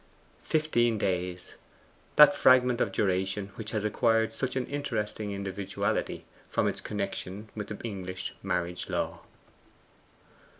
Fifteen 0.45 0.97
days 0.97 1.53
that 2.15 2.33
fragment 2.33 2.81
of 2.81 2.91
duration 2.91 3.49
which 3.53 3.69
has 3.69 3.85
acquired 3.85 4.33
such 4.33 4.55
an 4.55 4.65
interesting 4.65 5.29
individuality 5.29 6.25
from 6.49 6.67
its 6.67 6.81
connection 6.81 7.49
with 7.55 7.67
the 7.67 7.77
English 7.83 8.33
marriage 8.41 8.89
law. 8.89 9.19